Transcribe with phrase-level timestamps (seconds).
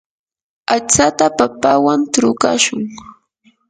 [0.73, 2.83] aytsata papawan trukashun.